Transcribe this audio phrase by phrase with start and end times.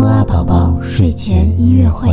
[0.00, 2.08] 摩阿宝宝睡前音乐会。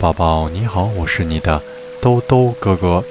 [0.00, 1.60] 宝宝你好，我是你的
[2.00, 3.04] 兜兜哥哥。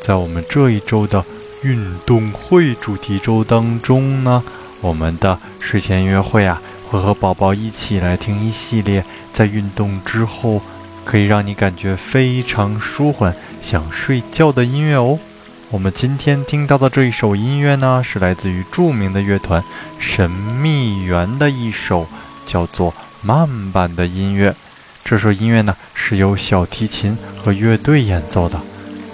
[0.00, 1.22] 在我们这一周的
[1.60, 4.42] 运动会主题周当中呢，
[4.80, 10.60] 我们的睡前音乐会啊，会和宝宝一起来听一系列在运动之后
[11.04, 15.18] 可以让你感觉非常舒缓、想睡觉的音乐哦。
[15.70, 19.62] 我们今天听到的这一首音乐呢，是来自于著名的乐团
[19.98, 22.06] 神秘园的一首
[22.46, 24.54] 叫做慢板的音乐。
[25.04, 28.60] 这首音乐呢，是由小提琴和乐队演奏的。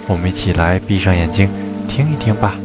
[0.07, 1.49] 我们一起来闭上眼睛，
[1.87, 2.55] 听一听吧。